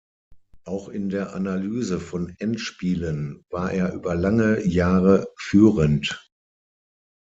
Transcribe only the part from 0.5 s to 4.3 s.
Auch in der Analyse von Endspielen war er über